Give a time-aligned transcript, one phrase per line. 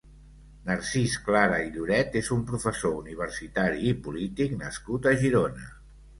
[0.69, 5.71] Narcís Clara i Lloret és un professor universitari i polític nascut a Girona.